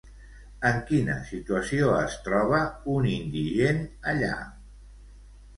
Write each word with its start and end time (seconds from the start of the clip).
En 0.69 0.79
quina 0.91 1.17
situació 1.31 1.91
es 1.97 2.15
troba 2.29 2.63
un 2.97 3.07
indigent 3.13 3.85
allà? 4.15 4.35